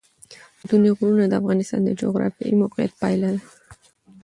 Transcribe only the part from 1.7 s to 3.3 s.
د جغرافیایي موقیعت پایله